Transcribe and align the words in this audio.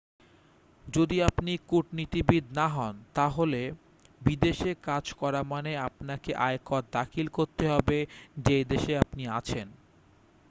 যদি 0.85 1.17
আপনি 1.29 1.51
কূটনীতিবিদ 1.69 2.45
না 2.55 2.67
হন 2.67 2.95
তাহলে 3.15 3.61
বিদেশে 4.21 4.71
কাজ 4.83 5.05
করা 5.19 5.41
মানে 5.51 5.71
আপনাকে 5.87 6.31
আয়কর 6.41 6.83
দাখিল 6.91 7.27
করতে 7.37 7.63
হবে 7.67 7.97
যেই 8.45 8.63
দেশে 8.71 8.93
আপনি 9.03 9.23
আছেন 9.37 9.67